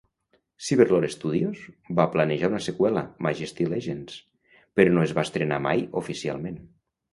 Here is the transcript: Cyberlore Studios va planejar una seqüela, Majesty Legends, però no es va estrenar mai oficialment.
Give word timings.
Cyberlore 0.67 1.09
Studios 1.15 1.61
va 1.99 2.05
planejar 2.15 2.49
una 2.53 2.63
seqüela, 2.69 3.05
Majesty 3.27 3.69
Legends, 3.75 4.17
però 4.81 4.97
no 4.97 5.07
es 5.07 5.17
va 5.21 5.29
estrenar 5.31 5.63
mai 5.71 5.87
oficialment. 6.05 6.61